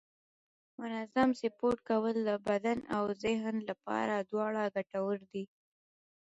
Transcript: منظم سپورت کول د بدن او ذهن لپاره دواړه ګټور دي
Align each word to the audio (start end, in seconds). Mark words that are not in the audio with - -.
منظم 0.79 1.29
سپورت 1.41 1.79
کول 1.89 2.15
د 2.29 2.29
بدن 2.47 2.77
او 2.95 3.03
ذهن 3.23 3.55
لپاره 3.69 4.15
دواړه 4.29 4.63
ګټور 4.75 5.17
دي 5.31 5.43